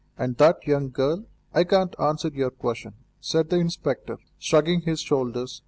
[0.17, 5.59] "And that young girl?" "I cannot answer your question," said the inspector, shrugging his shoulders.